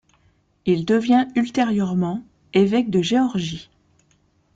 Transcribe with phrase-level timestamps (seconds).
[0.65, 2.23] Il devient ultérieurement
[2.55, 3.69] évêque de Géorgie.